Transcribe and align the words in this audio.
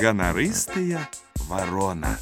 Ганарыстая 0.00 1.08
ворона. 1.48 2.18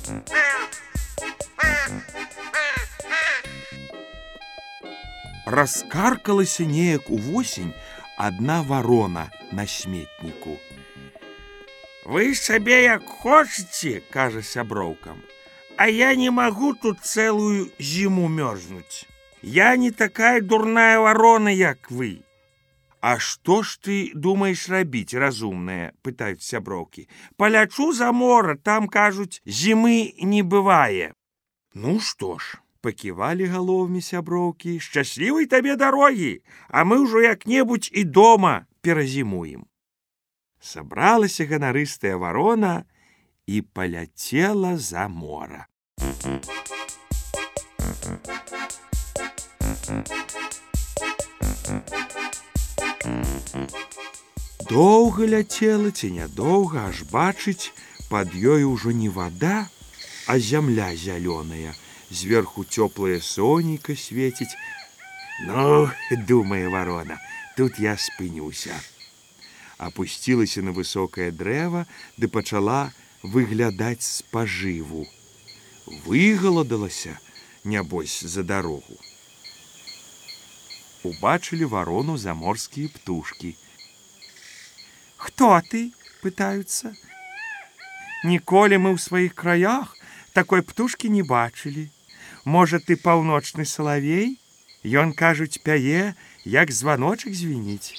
Раскаркалася 5.46 6.64
неяк 6.64 7.10
увосень 7.10 7.74
одна 8.18 8.62
ворона 8.62 9.30
на 9.52 9.66
сметніку. 9.66 10.58
Вы 12.04 12.34
сабе 12.34 12.82
як 12.84 13.04
хочаце, 13.04 14.02
кажа 14.10 14.42
сяброўкам, 14.42 15.22
А 15.76 15.88
я 15.88 16.14
не 16.14 16.30
магу 16.30 16.74
тут 16.74 17.00
цэлую 17.02 17.70
зіму 17.78 18.28
мёрзнуць. 18.28 19.06
Я 19.42 19.76
не 19.76 19.90
такая 19.90 20.40
дурная 20.40 21.00
ворона, 21.00 21.48
як 21.48 21.90
вы. 21.90 22.22
А 23.00 23.18
што 23.18 23.62
ж 23.62 23.78
ты 23.82 23.96
думаеш 24.14 24.68
рабіць 24.70 25.18
разумнае, 25.18 25.92
пытаюць 26.00 26.46
сяброўкі. 26.46 27.08
Палячу 27.36 27.92
за 27.92 28.12
мора, 28.12 28.54
там 28.56 28.88
кажуць, 28.88 29.42
зімы 29.44 30.14
не 30.22 30.42
бывае. 30.42 31.12
Ну 31.74 31.98
што 32.00 32.38
ж, 32.38 32.62
паківалі 32.80 33.50
галовамі 33.50 34.00
сяброўкі, 34.00 34.78
шчаслівай 34.80 35.50
табе 35.50 35.76
дарогі, 35.76 36.40
а 36.70 36.86
мы 36.88 37.02
ўжо 37.02 37.20
як-небудзь 37.20 37.90
і 37.92 38.04
дома 38.04 38.64
перазімуем. 38.80 39.66
Сабралася 40.60 41.44
ганарыстая 41.44 42.16
варона 42.16 42.86
і 43.47 43.61
паляцела 43.61 44.77
за 44.77 45.07
мора. 45.07 45.65
Доўга 54.69 55.25
ляцела 55.25 55.89
ці 55.89 56.13
нядоўга 56.13 56.93
аж 56.93 57.01
бачыць, 57.09 57.73
пад 58.09 58.35
ёй 58.37 58.69
ужо 58.69 58.93
не 58.93 59.09
вада, 59.09 59.65
а 60.29 60.37
зямля 60.37 60.93
зялёная, 60.93 61.73
зверху 62.13 62.63
цёплае 62.63 63.17
сонейка 63.17 63.97
свеціць. 63.97 64.53
Ну, 65.49 65.89
думае 66.29 66.69
варона, 66.69 67.17
тут 67.57 67.79
я 67.79 67.97
спынюся. 67.97 68.77
Апусцілася 69.79 70.61
на 70.61 70.71
высокае 70.71 71.31
дрэва, 71.31 71.87
ды 72.21 72.27
пачала 72.27 72.93
выглядаць 73.23 74.05
спажыву. 74.05 75.07
Выгаладалася, 76.05 77.19
нябось 77.63 78.21
за 78.21 78.43
дарогу. 78.43 78.97
Убачылі 81.03 81.65
варону 81.65 82.17
заморскія 82.17 82.89
птушкі. 82.89 83.55
Хто 85.17 85.59
ты? 85.71 85.91
пытаюцца. 86.19 86.91
Ніколі 88.27 88.75
мы 88.83 88.89
ў 88.95 88.99
сваіх 88.99 89.33
краях 89.33 89.95
такой 90.35 90.61
птушкі 90.61 91.09
не 91.09 91.23
бачылі. 91.23 91.87
Можа, 92.43 92.79
ты 92.79 92.99
паўночны 92.99 93.63
салавей? 93.63 94.39
Ён 94.83 95.11
кажуць, 95.15 95.59
пяе, 95.63 96.15
як 96.43 96.71
званочак 96.71 97.35
звініць. 97.35 97.95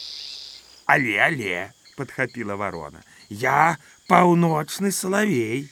Але, 0.85 1.17
але, 1.25 1.73
подхапіла 1.97 2.55
ворона, 2.55 3.03
я 3.29 3.79
паўночны 4.09 4.93
салавей. 4.93 5.69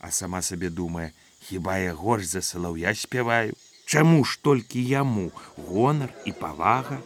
А 0.00 0.10
сама 0.10 0.42
сабе 0.42 0.70
думае, 0.70 1.12
хіба 1.40 1.78
я 1.78 1.94
горш 1.94 2.24
за 2.24 2.42
салаўя 2.42 2.94
спяваю, 2.94 3.54
Чаму 3.90 4.22
ж 4.22 4.38
толькі 4.38 4.80
яму 4.86 5.32
гонар 5.68 6.12
і 6.22 6.32
павага? 6.40 7.00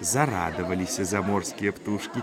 Зарадаваліся 0.00 1.04
заморскія 1.04 1.72
птушкі. 1.76 2.22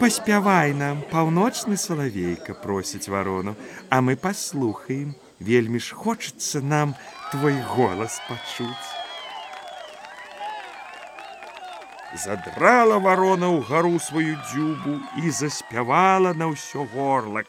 Паспявай 0.00 0.74
нам 0.74 1.04
паўночны 1.12 1.78
салавейка 1.78 2.56
просіць 2.64 3.06
варону, 3.06 3.54
а 3.88 4.02
мы 4.02 4.18
паслухаем, 4.18 5.14
вельмі 5.38 5.78
ж 5.78 5.94
хочацца 5.94 6.64
нам 6.74 6.96
твой 7.30 7.54
голас 7.76 8.18
пачуць. 8.26 8.95
Задрала 12.14 12.98
ворона 12.98 13.48
ў 13.48 13.64
гару 13.64 13.96
сваю 13.96 14.36
дзюбу 14.44 15.00
і 15.16 15.30
заспявала 15.32 16.34
на 16.36 16.52
ўсё 16.52 16.84
горла. 16.84 17.42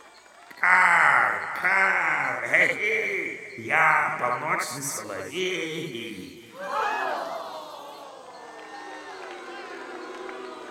Кар, 0.60 1.34
кар, 1.60 2.48
хе 2.48 2.68
-хе, 2.72 3.68
я 3.68 4.16
паўночны 4.20 4.82
салавей. 4.82 6.48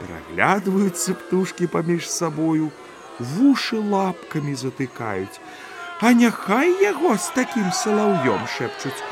Праглядваюцца 0.00 1.14
птушкі 1.14 1.68
паміж 1.68 2.08
сабою, 2.08 2.72
вушы 3.20 3.76
лапкамі 3.76 4.56
затыкаюць, 4.56 5.38
А 6.02 6.10
няхай 6.18 6.72
яго 6.82 7.14
з 7.14 7.30
такім 7.34 7.66
салаўём 7.70 8.46
шэпчуць. 8.50 9.02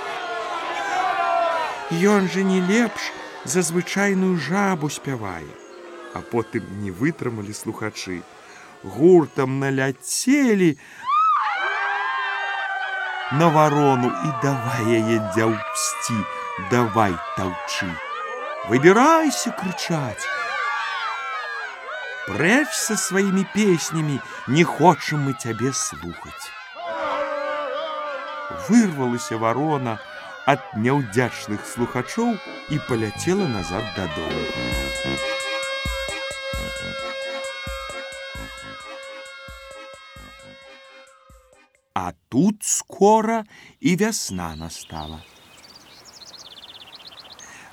Ён 2.14 2.26
жа 2.32 2.42
не 2.42 2.58
лепш 2.70 3.12
за 3.44 3.62
звычайную 3.62 4.36
жабу 4.36 4.90
спявае, 4.90 5.48
а 6.14 6.20
потым 6.20 6.66
не 6.82 6.90
вытрымалі 6.90 7.52
слухачы. 7.52 8.22
Гуртам 8.82 9.58
наляцелі 9.60 10.78
на 13.32 13.48
варону 13.48 14.08
і 14.08 14.30
давай 14.42 14.84
яе 14.98 15.18
дзяўсці, 15.36 16.18
давай 16.70 17.12
таўчы. 17.36 17.92
Выбірайся 18.68 19.52
крычаць, 19.52 20.24
Прэч 22.30 22.68
са 22.78 22.94
сваімі 22.96 23.42
песнямі 23.54 24.20
не 24.46 24.62
хочам 24.62 25.24
мы 25.26 25.32
цябе 25.34 25.72
слухаць. 25.72 26.46
Вырвалася 28.68 29.36
варона 29.36 29.98
ад 30.46 30.62
няўдзячных 30.74 31.66
слухачоў 31.66 32.36
і 32.70 32.78
паляцела 32.88 33.46
назад 33.48 33.84
дадому. 33.96 34.44
А 41.94 42.12
тут 42.28 42.64
скора 42.64 43.44
і 43.80 43.96
вясна 43.96 44.54
настала. 44.56 45.20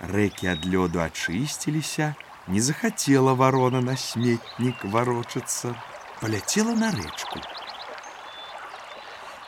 Рэкі 0.02 0.54
ад 0.54 0.66
лёду 0.70 1.02
ачысціліся, 1.02 2.14
не 2.48 2.62
захотела 2.62 3.34
ворона 3.34 3.82
на 3.82 3.98
сметник 3.98 4.84
ворочаться, 4.84 5.76
полетела 6.22 6.76
на 6.76 6.92
речку. 6.92 7.40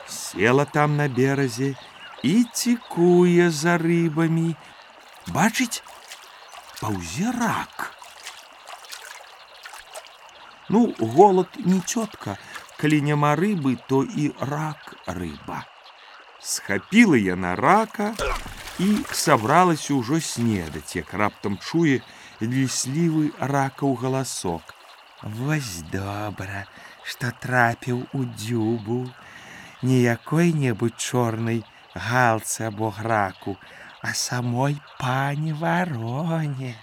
Села 0.07 0.65
там 0.65 0.97
на 0.97 1.07
березе 1.07 1.75
и 2.23 2.45
текуя 2.53 3.49
за 3.49 3.77
рыбами. 3.77 4.55
Бачить, 5.27 5.83
паузе 6.81 7.31
рак. 7.31 7.93
Ну, 10.69 10.93
голод 10.99 11.47
не 11.65 11.81
тетка, 11.81 12.37
калі 12.77 13.01
няма 13.01 13.35
рыбы, 13.35 13.77
то 13.87 14.03
і 14.03 14.31
рак 14.39 14.95
рыба. 15.07 15.65
Схапіла 16.39 17.17
яна 17.17 17.55
рака 17.55 18.13
і 18.79 19.03
сабралася 19.11 19.97
ўжо 19.97 20.21
снедаць, 20.21 20.95
як 20.95 21.13
раптам 21.13 21.57
чуе, 21.57 21.99
ліслівы 22.39 23.33
ракаў 23.39 23.97
галасок. 23.99 24.61
Вось 25.23 25.83
добра, 25.91 26.63
што 27.03 27.33
трапіў 27.43 28.05
у 28.13 28.23
дзюбу, 28.23 29.09
не 29.81 29.99
якой-небудзь 30.05 30.95
чорнай 30.95 31.65
галцы 31.94 32.62
або 32.68 32.90
граку, 32.90 33.56
а 34.02 34.14
самой 34.14 34.76
пані 35.00 35.52
вароне. 35.52 36.74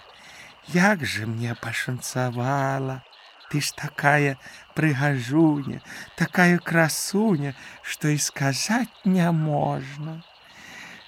Як 0.68 1.04
жа 1.04 1.26
мне 1.26 1.54
пашанцавала, 1.54 3.02
Ты 3.50 3.60
ж 3.60 3.74
такая 3.76 4.38
прыгажуня, 4.74 5.82
такая 6.16 6.56
красуня, 6.56 7.52
што 7.82 8.08
і 8.08 8.16
сказаць 8.16 8.88
няможна 9.04 10.22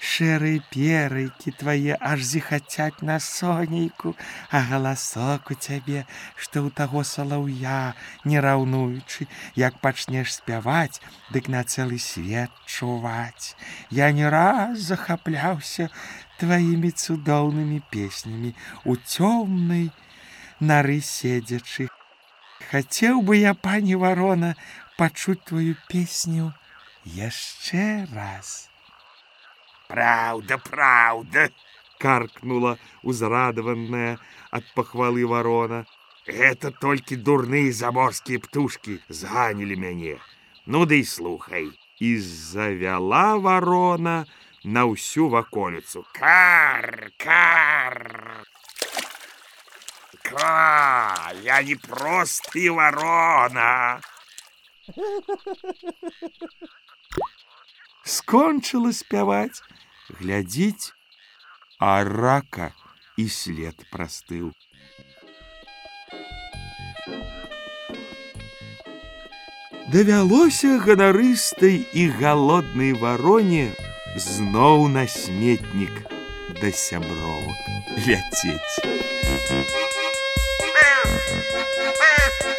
шэрыя 0.05 0.61
перыкі 0.73 1.51
твае 1.59 1.97
аж 2.09 2.21
зіхацяць 2.29 3.05
на 3.09 3.17
сонейку, 3.27 4.13
а 4.51 4.61
галасок 4.69 5.51
у 5.53 5.57
цябе, 5.57 6.05
што 6.35 6.61
ў 6.65 6.69
таго 6.79 7.01
салаўя, 7.11 7.95
не 8.23 8.37
раўнуючы, 8.45 9.27
як 9.57 9.79
пачнеш 9.81 10.35
спяваць, 10.37 11.01
дык 11.33 11.49
на 11.55 11.63
цэлы 11.63 11.97
свет 11.97 12.53
чуваць. 12.65 13.55
Я 13.89 14.11
не 14.11 14.29
раз 14.29 14.85
захапляўся 14.91 15.89
тваімі 16.39 16.91
цудоўнымі 16.91 17.81
песнямі 17.89 18.53
у 18.85 18.95
цёмнай 18.99 19.89
нары 20.59 20.99
седзячы. 21.01 21.89
Хацеў 22.69 23.25
бы 23.25 23.41
я, 23.41 23.53
пані 23.53 23.95
варона, 24.05 24.53
пачуць 24.97 25.41
твою 25.49 25.75
песню 25.89 26.53
яшчэ 27.05 28.07
раз. 28.13 28.69
Правда, 29.87 30.57
правда, 30.57 31.51
каркнула 31.99 32.79
узрадованная 33.03 34.19
от 34.51 34.63
похвалы 34.73 35.25
ворона. 35.25 35.85
Это 36.25 36.71
только 36.71 37.15
дурные 37.15 37.71
заморские 37.71 38.39
птушки 38.39 38.99
зганяли 39.09 39.75
мяне. 39.75 40.19
Ну 40.65 40.85
да 40.85 40.95
и 40.95 41.03
слухай. 41.03 41.71
И 41.99 42.17
завяла 42.17 43.37
ворона 43.37 44.27
на 44.63 44.85
усю 44.85 45.29
ваколицу. 45.29 46.05
Кар, 46.13 47.11
кар. 47.17 48.43
Кра, 50.23 51.31
я 51.43 51.61
не 51.61 51.75
просто 51.75 52.57
и 52.59 52.69
ворона. 52.69 54.01
Скончила 58.04 58.92
спяваць, 58.92 59.62
глядзіць, 60.20 60.92
а 61.78 62.04
рака 62.04 62.72
і 63.16 63.28
след 63.28 63.76
прастыў. 63.92 64.52
Давялося 69.90 70.78
ганарыстай 70.78 71.82
і 71.92 72.02
галоднай 72.20 72.92
вароне 72.94 73.74
зноў 74.16 74.86
на 74.88 75.06
сметнік 75.06 76.06
да 76.60 76.70
сябровак 76.70 77.58
ляцець. 78.06 78.76
Мяу, 80.74 81.10
мяу. 81.34 82.53